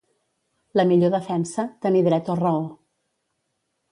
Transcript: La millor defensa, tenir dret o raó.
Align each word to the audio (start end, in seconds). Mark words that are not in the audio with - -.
La 0.79 0.85
millor 0.91 1.11
defensa, 1.15 1.67
tenir 1.85 2.03
dret 2.09 2.33
o 2.35 2.39
raó. 2.41 2.65